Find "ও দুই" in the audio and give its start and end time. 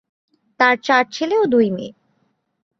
1.37-1.67